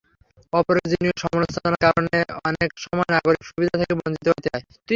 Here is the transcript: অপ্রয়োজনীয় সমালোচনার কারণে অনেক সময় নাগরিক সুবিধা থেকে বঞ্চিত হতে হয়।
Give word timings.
অপ্রয়োজনীয় 0.53 1.15
সমালোচনার 1.23 1.75
কারণে 1.83 2.17
অনেক 2.47 2.69
সময় 2.83 3.09
নাগরিক 3.15 3.41
সুবিধা 3.49 3.75
থেকে 3.81 3.93
বঞ্চিত 3.99 4.27
হতে 4.29 4.49
হয়। 4.53 4.65